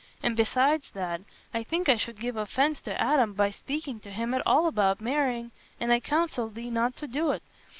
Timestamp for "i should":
1.87-2.19